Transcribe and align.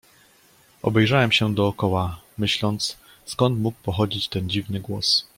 "Obejrzałem 0.81 1.31
się 1.31 1.55
dokoła, 1.55 2.21
myśląc, 2.37 2.97
skąd 3.25 3.59
mógł 3.59 3.77
pochodzić 3.83 4.27
ten 4.27 4.49
dziwny 4.49 4.79
głos." 4.79 5.25